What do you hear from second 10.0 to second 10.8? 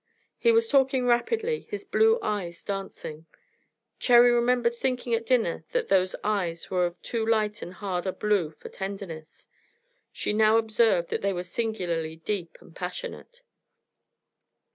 She now